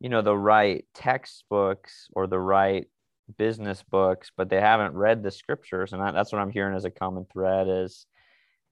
[0.00, 2.86] you know, the right textbooks or the right
[3.36, 5.92] business books, but they haven't read the scriptures.
[5.92, 8.06] And that's what I'm hearing as a common thread is,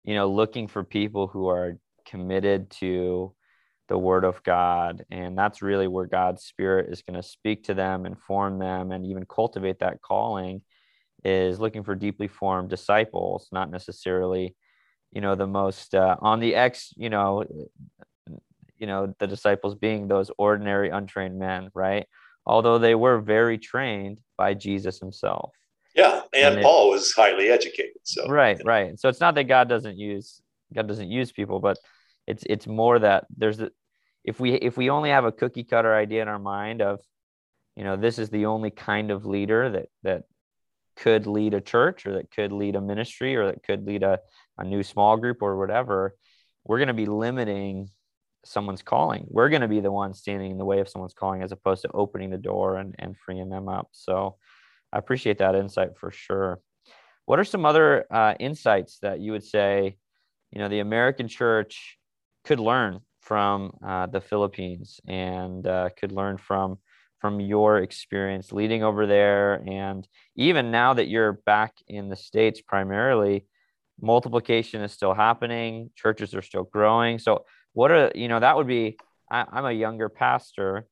[0.04, 3.34] you know, looking for people who are committed to
[3.88, 5.04] the word of God.
[5.10, 9.04] And that's really where God's spirit is going to speak to them, inform them, and
[9.04, 10.62] even cultivate that calling
[11.24, 14.54] is looking for deeply formed disciples, not necessarily,
[15.12, 17.44] you know, the most uh, on the X, you know,
[18.78, 22.06] you know, the disciples being those ordinary untrained men, right?
[22.46, 25.52] Although they were very trained by Jesus himself.
[25.94, 28.00] Yeah, and, and Paul it, was highly educated.
[28.04, 28.64] So right, know.
[28.64, 28.98] right.
[28.98, 30.40] So it's not that God doesn't use
[30.74, 31.78] God doesn't use people, but
[32.26, 33.70] it's it's more that there's a,
[34.24, 37.00] if we if we only have a cookie cutter idea in our mind of
[37.76, 40.22] you know this is the only kind of leader that that
[40.96, 44.20] could lead a church or that could lead a ministry or that could lead a,
[44.58, 46.14] a new small group or whatever,
[46.64, 47.88] we're going to be limiting
[48.44, 49.26] someone's calling.
[49.28, 51.82] We're going to be the ones standing in the way of someone's calling as opposed
[51.82, 53.88] to opening the door and, and freeing them up.
[53.92, 54.36] So
[54.92, 56.60] I appreciate that insight for sure.
[57.26, 59.96] What are some other uh, insights that you would say,
[60.50, 61.98] you know, the American church
[62.44, 66.78] could learn from uh, the Philippines and uh, could learn from
[67.20, 72.62] from your experience leading over there and even now that you're back in the states
[72.62, 73.44] primarily
[74.00, 78.66] multiplication is still happening churches are still growing so what are you know that would
[78.66, 78.98] be
[79.30, 80.86] I, i'm a younger pastor.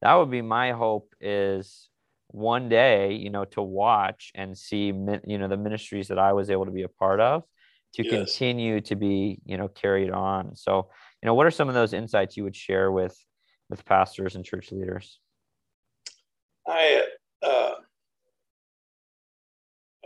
[0.00, 1.88] That would be my hope is
[2.28, 6.50] one day you know to watch and see you know the ministries that i was
[6.50, 7.42] able to be a part of
[7.94, 8.12] to yes.
[8.12, 10.54] continue to be you know carried on.
[10.56, 10.88] So
[11.22, 13.16] you know what are some of those insights you would share with
[13.68, 15.20] with pastors and church leaders?
[16.66, 17.02] I,
[17.42, 17.72] uh,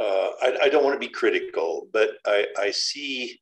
[0.00, 3.40] uh, I, I, don't want to be critical, but I, I see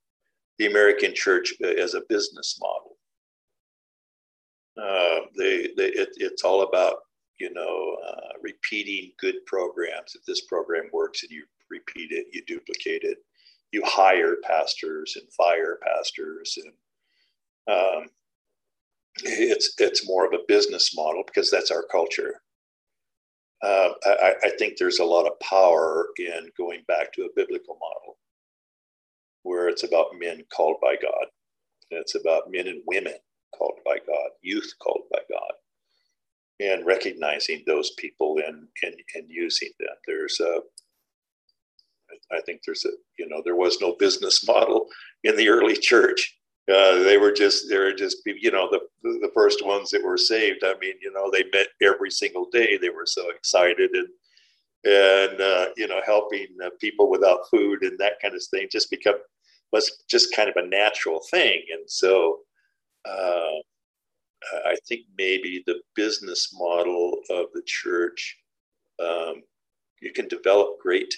[0.61, 2.99] the American church as a business model.
[4.81, 6.97] Uh, they, they, it, it's all about
[7.39, 10.15] you know uh, repeating good programs.
[10.15, 13.19] If this program works and you repeat it, you duplicate it.
[13.73, 18.11] You hire pastors and fire pastors, and um,
[19.25, 22.43] it's it's more of a business model because that's our culture
[23.63, 27.77] uh, I, I, think there's a lot of power in going back to a biblical
[27.79, 28.17] model
[29.43, 31.27] where it's about men called by God.
[31.91, 33.15] It's about men and women
[33.57, 35.53] called by God, youth called by God,
[36.61, 39.97] and recognizing those people and, and, and using them.
[40.07, 40.61] There's a,
[42.33, 44.87] I think there's a, you know, there was no business model
[45.25, 46.37] in the early church.
[46.71, 50.17] Uh, they were just they were just you know the the first ones that were
[50.19, 50.63] saved.
[50.63, 52.77] I mean, you know, they met every single day.
[52.77, 54.07] They were so excited and
[54.85, 58.91] and uh, you know helping uh, people without food and that kind of thing just
[58.91, 59.17] become
[59.73, 61.63] was just kind of a natural thing.
[61.73, 62.41] And so
[63.09, 63.61] uh,
[64.67, 68.37] I think maybe the business model of the church
[69.01, 69.43] um,
[70.01, 71.15] you can develop great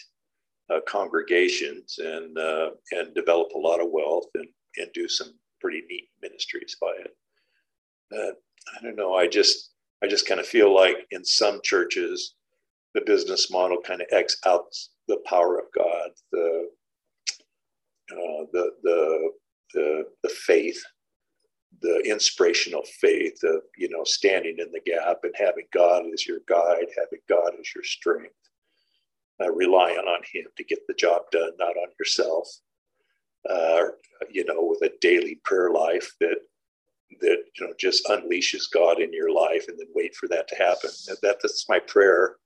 [0.70, 5.83] uh, congregations and uh, and develop a lot of wealth and and do some pretty
[5.88, 8.37] neat ministries by it.
[8.79, 9.14] I don't know.
[9.14, 9.70] I just
[10.03, 12.35] I just kind of feel like in some churches,
[12.94, 14.66] the business model kind of X out
[15.09, 16.68] the power of God, the
[18.12, 19.31] uh, the the
[19.74, 20.83] the the faith,
[21.81, 26.40] the inspirational faith of you know standing in the gap and having God as your
[26.48, 28.35] guide, having God as your strength,
[29.40, 32.48] uh, relying on Him to get the job done, not on yourself.
[33.48, 33.87] Uh,
[34.31, 36.37] you know, with a daily prayer life that
[37.20, 40.57] that you know just unleashes God in your life, and then wait for that to
[40.57, 40.90] happen.
[41.22, 42.37] That, that's my prayer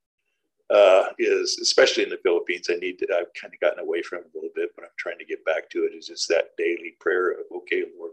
[0.70, 2.68] uh, is especially in the Philippines.
[2.70, 4.90] I need to, I've kind of gotten away from it a little bit, but I'm
[4.98, 5.94] trying to get back to it.
[5.94, 8.12] Is just that daily prayer of, okay, Lord,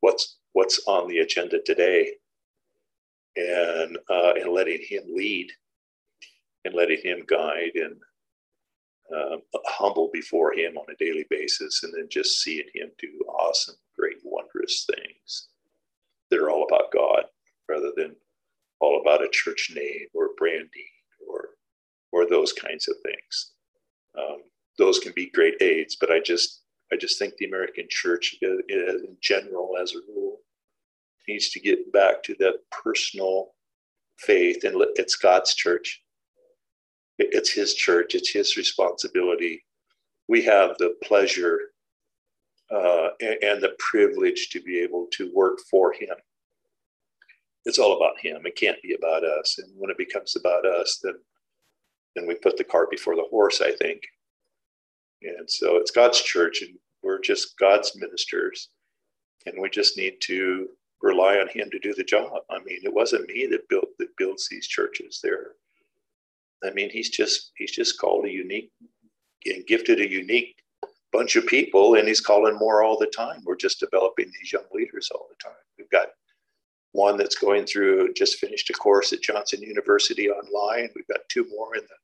[0.00, 2.12] what's what's on the agenda today,
[3.36, 5.50] and uh, and letting Him lead,
[6.64, 7.96] and letting Him guide, and
[9.14, 13.76] um, humble before Him on a daily basis, and then just seeing Him do awesome,
[13.98, 15.48] great, wondrous things
[16.30, 17.24] that are all about God
[17.68, 18.14] rather than
[18.80, 20.68] all about a church name or branding
[22.14, 23.52] or those kinds of things.
[24.16, 24.42] Um,
[24.78, 29.16] those can be great aids, but I just I just think the American church, in
[29.20, 30.38] general, as a rule,
[31.26, 33.54] needs to get back to that personal
[34.18, 36.02] faith, and it's God's church.
[37.18, 38.14] It's His church.
[38.14, 39.64] It's His responsibility.
[40.28, 41.58] We have the pleasure
[42.70, 46.16] uh, and the privilege to be able to work for Him
[47.64, 48.42] it's all about him.
[48.44, 49.58] It can't be about us.
[49.58, 51.14] And when it becomes about us, then
[52.14, 54.02] then we put the cart before the horse, I think.
[55.22, 58.68] And so it's God's church, and we're just God's ministers,
[59.46, 60.68] and we just need to
[61.02, 62.42] rely on Him to do the job.
[62.50, 65.20] I mean, it wasn't me that built that builds these churches.
[65.22, 65.52] There,
[66.64, 68.70] I mean, He's just He's just called a unique
[69.46, 70.56] and gifted a unique
[71.12, 73.42] bunch of people, and He's calling more all the time.
[73.44, 75.58] We're just developing these young leaders all the time.
[75.78, 76.08] We've got
[76.92, 80.90] one that's going through just finished a course at Johnson University online.
[80.94, 81.96] We've got two more in the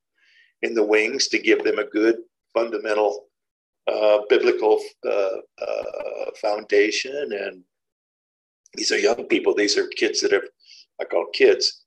[0.61, 2.17] in the wings to give them a good
[2.53, 3.25] fundamental
[3.91, 7.31] uh, biblical uh, uh, foundation.
[7.31, 7.63] And
[8.75, 9.53] these are young people.
[9.53, 10.43] These are kids that have
[10.99, 11.85] I call kids,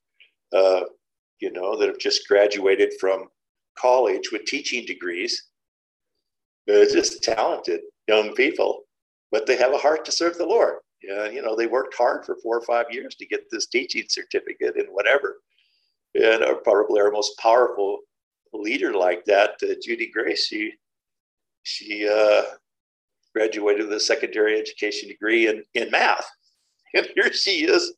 [0.51, 0.81] uh,
[1.39, 3.29] you know, that have just graduated from
[3.77, 5.41] college with teaching degrees.
[6.67, 8.83] They're just talented young people,
[9.31, 12.25] but they have a heart to serve the Lord yeah, you know, they worked hard
[12.25, 15.37] for four or five years to get this teaching certificate and whatever.
[16.15, 17.99] And are probably our most powerful
[18.55, 20.73] leader like that, uh, Judy Grace, she
[21.63, 22.43] she uh,
[23.35, 26.29] graduated with a secondary education degree in, in math.
[26.93, 27.91] And here she is,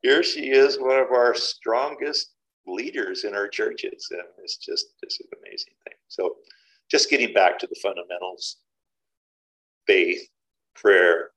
[0.00, 2.32] here she is, one of our strongest
[2.66, 4.08] leaders in our churches.
[4.10, 5.94] And it's just, it's an amazing thing.
[6.08, 6.38] So
[6.90, 8.56] just getting back to the fundamentals,
[9.86, 10.26] faith,
[10.74, 11.30] prayer,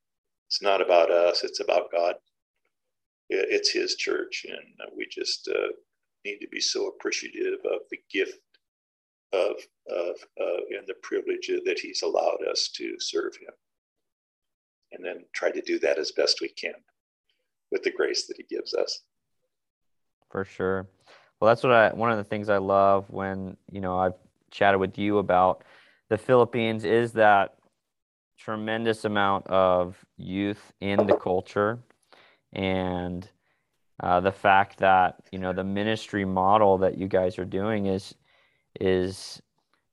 [0.47, 2.15] it's not about us, it's about God.
[3.30, 5.73] It's His church, and we just uh,
[6.25, 8.39] need to be so appreciative of the gift
[9.36, 9.56] of,
[9.89, 13.54] of uh, and the privilege that He's allowed us to serve Him.
[14.91, 16.74] And then try to do that as best we can
[17.71, 19.02] with the grace that He gives us.
[20.32, 20.88] For sure.
[21.39, 24.13] Well, that's what I, one of the things I love when, you know, I've
[24.52, 25.63] chatted with you about
[26.10, 27.56] the Philippines is that
[28.38, 31.80] tremendous amount of youth in the culture
[32.54, 33.28] and
[34.02, 38.13] uh, the fact that you know the ministry model that you guys are doing is
[38.80, 39.42] is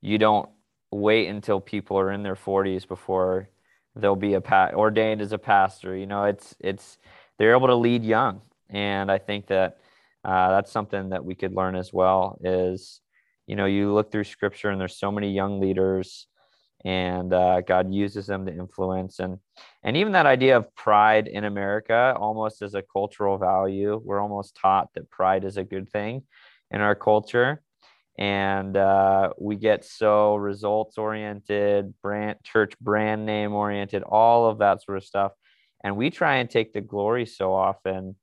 [0.01, 0.49] you don't
[0.91, 3.49] wait until people are in their 40s before
[3.97, 6.25] they'll be a pa- ordained as a pastor you know?
[6.25, 6.99] It's it's
[7.39, 8.43] they're able to lead young.
[8.71, 9.79] And i think that
[10.25, 13.01] uh, that's something that we could learn as well is
[13.47, 16.27] you know you look through scripture and there's so many young leaders
[16.85, 19.19] and uh, God uses them to influence.
[19.19, 19.39] And
[19.83, 24.01] and even that idea of pride in America almost as a cultural value.
[24.03, 26.23] We're almost taught that pride is a good thing
[26.71, 27.63] in our culture,
[28.19, 34.83] and uh, we get so results oriented, brand church brand name oriented, all of that
[34.83, 35.33] sort of stuff,
[35.83, 38.17] and we try and take the glory so often.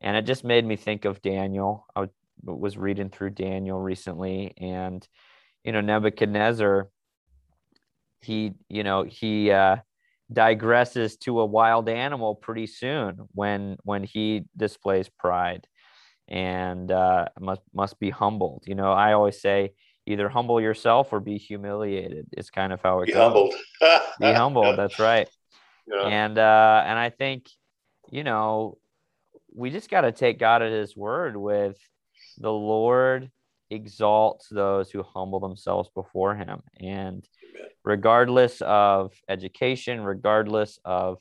[0.00, 1.86] And it just made me think of Daniel.
[1.94, 2.08] I
[2.42, 5.06] was reading through Daniel recently, and
[5.62, 6.90] you know Nebuchadnezzar
[8.24, 9.76] he you know he uh,
[10.32, 15.66] digresses to a wild animal pretty soon when when he displays pride
[16.28, 18.64] and uh, must must be humbled.
[18.66, 19.72] You know, I always say
[20.06, 22.26] either humble yourself or be humiliated.
[22.32, 23.22] It's kind of how it be goes.
[23.22, 23.54] humbled.
[24.20, 24.78] be humbled.
[24.78, 25.28] That's right.
[25.86, 26.06] Yeah.
[26.06, 27.48] And uh, and I think
[28.10, 28.78] you know
[29.54, 31.76] we just got to take God at His word with
[32.38, 33.30] the Lord
[33.70, 37.26] exalts those who humble themselves before Him and
[37.84, 41.18] regardless of education, regardless of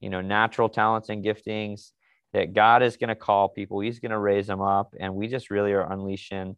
[0.00, 1.92] you know natural talents and giftings,
[2.32, 3.80] that God is going to call people.
[3.80, 6.56] He's going to raise them up, and we just really are unleashing,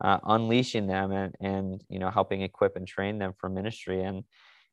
[0.00, 4.24] uh, unleashing them, and and you know helping equip and train them for ministry, and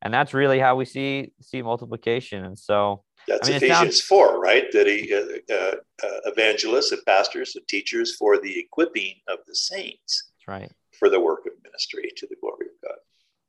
[0.02, 2.45] and that's really how we see see multiplication.
[2.45, 4.72] And so that's I mean, Ephesians sounds, four, right?
[4.72, 9.56] That he uh, uh, uh, evangelists and pastors and teachers for the equipping of the
[9.56, 10.32] saints.
[10.32, 10.72] That's right.
[10.98, 12.98] For the work of ministry to the glory of God.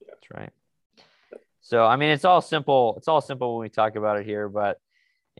[0.00, 0.08] Yeah.
[0.10, 0.52] That's right.
[1.60, 2.94] So I mean, it's all simple.
[2.96, 4.80] It's all simple when we talk about it here, but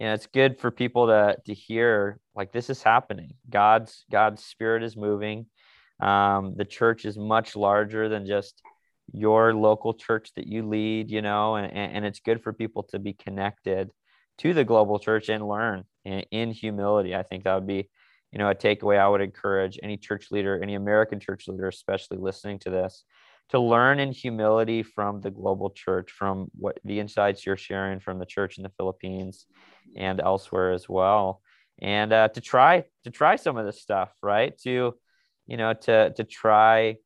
[0.01, 3.35] you it's good for people to to hear like this is happening.
[3.49, 5.47] God's God's spirit is moving.
[6.01, 8.63] Um, the church is much larger than just
[9.13, 12.99] your local church that you lead, you know, and, and it's good for people to
[12.99, 13.91] be connected
[14.39, 17.15] to the global church and learn in, in humility.
[17.15, 17.89] I think that would be,
[18.31, 22.19] you know, a takeaway I would encourage any church leader, any American church leader, especially
[22.19, 23.05] listening to this,
[23.51, 28.19] to learn in humility from the global church, from what the insights you're sharing from
[28.19, 29.47] the church in the Philippines
[29.97, 31.41] and elsewhere as well,
[31.81, 34.57] and uh, to try to try some of this stuff, right?
[34.59, 34.95] To,
[35.47, 36.97] you know, to to try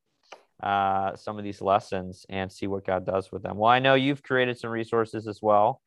[0.63, 3.57] uh, some of these lessons and see what God does with them.
[3.57, 5.81] Well, I know you've created some resources as well.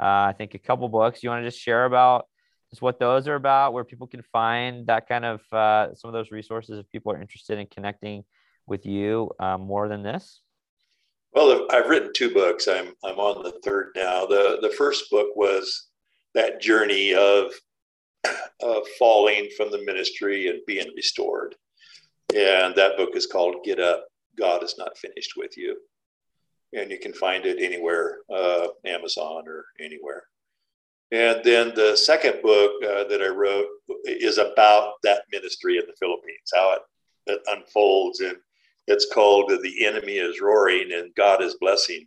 [0.00, 1.22] Uh, I think a couple books.
[1.22, 2.26] You want to just share about
[2.70, 6.12] just what those are about, where people can find that kind of uh, some of
[6.12, 8.24] those resources if people are interested in connecting
[8.68, 10.40] with you um, more than this?
[11.32, 12.68] Well, I've written two books.
[12.68, 14.26] I'm I'm on the third now.
[14.26, 15.88] the The first book was
[16.34, 17.52] that journey of
[18.62, 21.54] of falling from the ministry and being restored,
[22.34, 24.06] and that book is called "Get Up,
[24.36, 25.76] God is Not Finished with You,"
[26.72, 30.24] and you can find it anywhere, uh, Amazon or anywhere.
[31.10, 33.68] And then the second book uh, that I wrote
[34.04, 36.82] is about that ministry in the Philippines, how it,
[37.32, 38.36] it unfolds and
[38.88, 42.06] it's called The Enemy is Roaring and God is Blessing.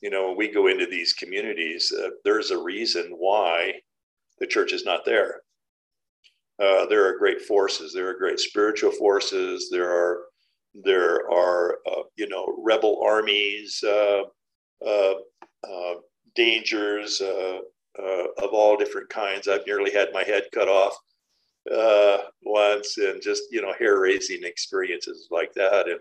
[0.00, 3.74] You know, when we go into these communities, uh, there's a reason why
[4.38, 5.42] the church is not there.
[6.60, 7.92] Uh, there are great forces.
[7.92, 9.68] There are great spiritual forces.
[9.70, 10.22] There are
[10.74, 14.22] there are uh, you know rebel armies, uh,
[14.86, 15.14] uh,
[15.68, 15.94] uh,
[16.34, 19.48] dangers of all different kinds.
[19.48, 20.96] I've nearly had my head cut off
[22.42, 25.88] once, and just you know hair raising experiences like that.
[25.88, 26.00] And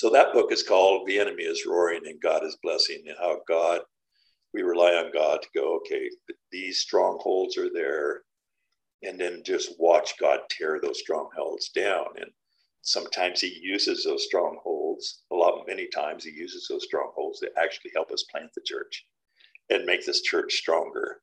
[0.00, 3.40] so that book is called The Enemy is Roaring and God is Blessing, and how
[3.46, 3.82] God,
[4.54, 6.08] we rely on God to go, okay,
[6.50, 8.22] these strongholds are there.
[9.02, 12.06] And then just watch God tear those strongholds down.
[12.16, 12.30] And
[12.80, 17.90] sometimes he uses those strongholds, a lot, many times he uses those strongholds to actually
[17.94, 19.04] help us plant the church
[19.68, 21.20] and make this church stronger.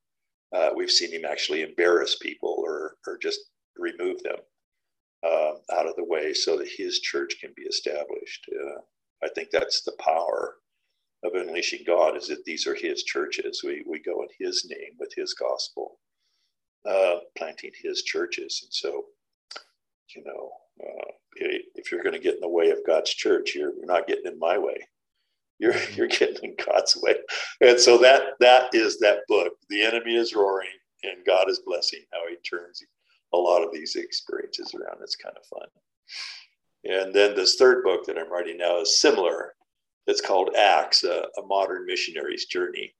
[0.56, 3.40] Uh, we've seen him actually embarrass people or, or just
[3.76, 4.38] remove them
[5.28, 8.46] uh, out of the way so that his church can be established.
[8.54, 8.82] Uh,
[9.24, 10.56] I think that's the power
[11.24, 13.62] of unleashing God is that these are his churches.
[13.64, 16.00] We, we go in his name with his gospel,
[16.88, 18.62] uh, planting his churches.
[18.64, 19.06] And so,
[20.16, 20.52] you know,
[20.84, 21.12] uh,
[21.76, 24.32] if you're going to get in the way of God's church, you're, you're not getting
[24.32, 24.78] in my way.
[25.60, 27.16] You're, you're getting in God's way.
[27.62, 29.54] And so that that is that book.
[29.70, 30.70] The enemy is roaring
[31.04, 32.82] and God is blessing how he turns
[33.34, 34.98] a lot of these experiences around.
[35.02, 35.68] It's kind of fun.
[36.84, 39.54] And then this third book that I'm writing now is similar.
[40.06, 42.94] It's called Acts, a, a modern missionary's journey.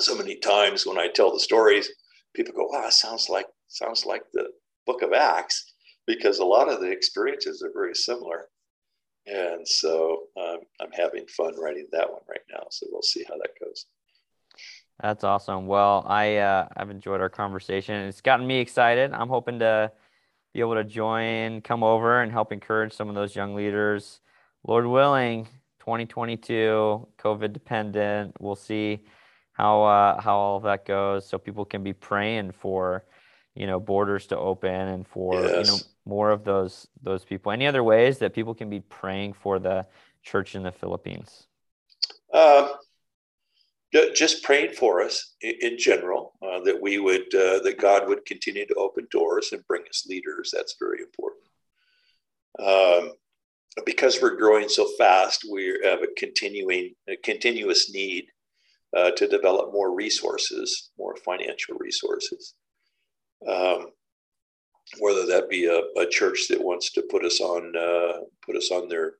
[0.00, 1.88] So many times when I tell the stories,
[2.34, 4.50] people go, "Wow, sounds like sounds like the
[4.86, 5.72] book of Acts,"
[6.06, 8.48] because a lot of the experiences are very similar.
[9.26, 12.64] And so um, I'm having fun writing that one right now.
[12.70, 13.86] So we'll see how that goes.
[15.02, 15.66] That's awesome.
[15.66, 17.94] Well, I uh, I've enjoyed our conversation.
[18.06, 19.12] It's gotten me excited.
[19.12, 19.92] I'm hoping to
[20.54, 24.20] be able to join, come over, and help encourage some of those young leaders.
[24.66, 25.44] Lord willing,
[25.80, 28.36] 2022, COVID dependent.
[28.40, 29.04] We'll see
[29.52, 33.04] how uh, how all of that goes, so people can be praying for,
[33.54, 35.66] you know, borders to open and for yes.
[35.66, 37.52] you know more of those those people.
[37.52, 39.86] Any other ways that people can be praying for the
[40.22, 41.46] church in the Philippines?
[42.32, 42.68] Uh,
[43.92, 48.66] just praying for us in general uh, that we would uh, that god would continue
[48.66, 50.52] to open doors and bring us leaders.
[50.52, 51.44] That's very important.
[52.58, 53.12] Um,
[53.84, 58.26] because we're growing so fast we have a continuing a continuous need
[58.96, 62.54] uh, to develop more resources more financial resources.
[63.46, 63.88] Um,
[65.00, 68.70] whether that be a, a, church that wants to put us on uh, put us
[68.70, 69.14] on their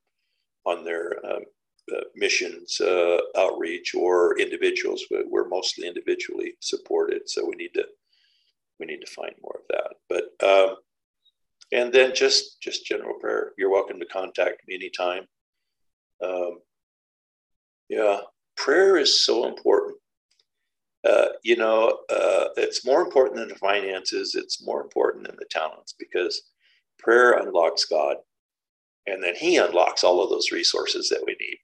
[0.64, 1.42] on their um,
[2.14, 7.28] missions uh, outreach or individuals, but we're mostly individually supported.
[7.28, 7.84] So we need to
[8.78, 9.94] we need to find more of that.
[10.08, 10.76] But um,
[11.72, 13.52] and then just just general prayer.
[13.58, 15.26] You're welcome to contact me anytime.
[16.22, 16.58] Um,
[17.88, 18.18] yeah,
[18.56, 19.98] prayer is so important.
[21.04, 24.34] Uh, you know, uh, it's more important than the finances.
[24.34, 26.42] It's more important than the talents because
[26.98, 28.16] prayer unlocks God,
[29.06, 31.58] and then He unlocks all of those resources that we need.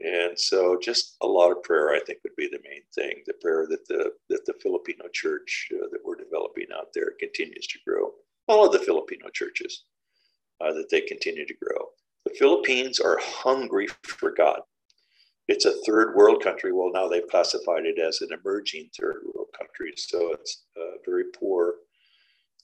[0.00, 3.22] And so, just a lot of prayer, I think, would be the main thing.
[3.26, 7.66] The prayer that the that the Filipino church uh, that we're developing out there continues
[7.66, 8.12] to grow.
[8.46, 9.84] All of the Filipino churches
[10.60, 11.86] uh, that they continue to grow.
[12.24, 14.60] The Philippines are hungry for God.
[15.48, 16.72] It's a third world country.
[16.72, 21.24] Well, now they've classified it as an emerging third world country, so it's uh, very
[21.38, 21.74] poor.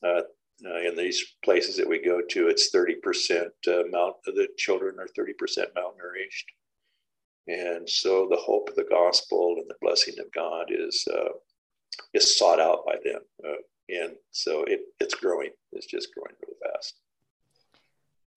[0.05, 0.21] Uh,
[0.65, 5.09] uh, in these places that we go to, it's 30% uh, mount, the children are
[5.19, 5.33] 30%
[5.77, 6.45] malnourished.
[7.47, 11.33] And so the hope of the gospel and the blessing of God is, uh,
[12.15, 13.21] is sought out by them.
[13.45, 15.51] Uh, and so it, it's growing.
[15.73, 17.01] It's just growing really fast.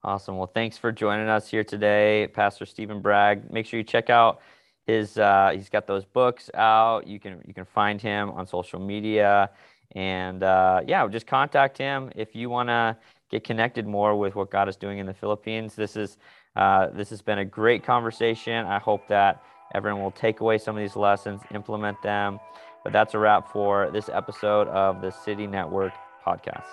[0.03, 0.37] Awesome.
[0.37, 3.51] Well, thanks for joining us here today, Pastor Stephen Bragg.
[3.51, 4.41] Make sure you check out
[4.85, 5.17] his.
[5.17, 7.07] Uh, he's got those books out.
[7.07, 9.49] You can you can find him on social media,
[9.95, 12.95] and uh, yeah, just contact him if you want to
[13.29, 15.75] get connected more with what God is doing in the Philippines.
[15.75, 16.17] This is
[16.57, 18.65] uh, this has been a great conversation.
[18.65, 19.43] I hope that
[19.75, 22.39] everyone will take away some of these lessons, implement them.
[22.83, 25.93] But that's a wrap for this episode of the City Network
[26.25, 26.65] podcast.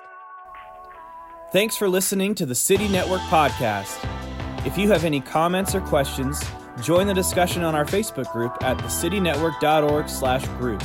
[1.53, 3.99] Thanks for listening to the City Network podcast.
[4.67, 6.43] If you have any comments or questions,
[6.81, 10.83] join the discussion on our Facebook group at thecitynetwork.org slash group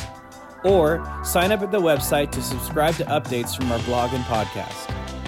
[0.66, 5.19] or sign up at the website to subscribe to updates from our blog and podcast.